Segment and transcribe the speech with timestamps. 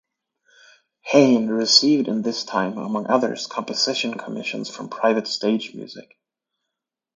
[1.11, 6.17] Heyn received in this time among others composition commissions from private stage music.